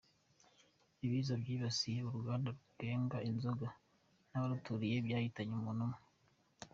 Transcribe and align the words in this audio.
Ibiza 1.05 1.33
byibasiye 1.41 1.99
Uruganda 2.07 2.49
Rwenga 2.59 3.17
Inzoga 3.29 3.67
n’abaruturiye 4.29 4.95
byahitanye 5.05 5.53
umuntu 5.55 5.81
umwe 5.87 5.99